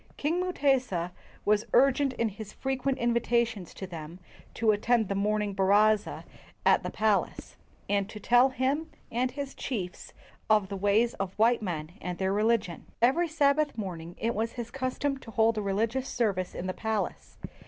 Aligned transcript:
King 0.17 0.39
Mutesa 0.41 1.11
was 1.45 1.67
urgent 1.75 2.13
in 2.13 2.29
his 2.29 2.53
frequent 2.53 2.97
invitations 2.97 3.71
to 3.75 3.85
them 3.85 4.17
to 4.55 4.71
attend 4.71 5.09
the 5.09 5.13
morning 5.13 5.53
baraza 5.53 6.23
at 6.65 6.81
the 6.81 6.89
palace, 6.89 7.55
and 7.87 8.09
to 8.09 8.19
tell 8.19 8.49
him 8.49 8.89
and 9.11 9.29
his 9.29 9.53
chiefs 9.53 10.11
of 10.49 10.69
the 10.69 10.75
ways 10.75 11.13
of 11.19 11.33
white 11.37 11.61
men 11.61 11.91
and 12.01 12.17
their 12.17 12.33
religion. 12.33 12.87
Every 12.99 13.27
Sabbath 13.27 13.77
morning 13.77 14.15
it 14.17 14.33
was 14.33 14.53
his 14.53 14.71
custom 14.71 15.19
to 15.19 15.29
hold 15.29 15.59
a 15.59 15.61
religious 15.61 16.09
service 16.09 16.55
in 16.55 16.65
the 16.65 16.73
palace. 16.73 17.37